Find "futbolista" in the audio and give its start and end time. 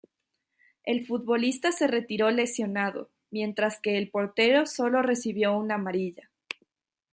1.05-1.71